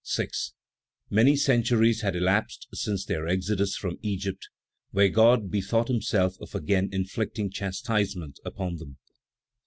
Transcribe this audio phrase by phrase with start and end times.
[0.03, 0.55] 6.
[1.11, 4.49] Many centuries had elapsed since their exodus from Egypt,
[4.89, 8.97] when God bethought himself of again inflicting chastisement upon them.